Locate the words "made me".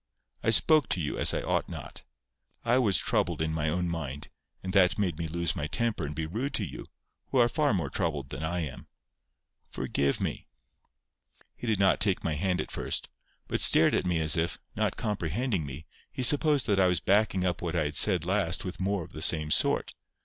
4.97-5.27